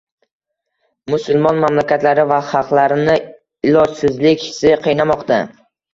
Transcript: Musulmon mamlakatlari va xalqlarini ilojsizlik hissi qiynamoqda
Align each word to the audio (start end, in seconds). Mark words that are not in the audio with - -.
Musulmon 1.13 1.59
mamlakatlari 1.65 2.25
va 2.31 2.39
xalqlarini 2.47 3.19
ilojsizlik 3.73 4.43
hissi 4.49 4.73
qiynamoqda 4.87 5.41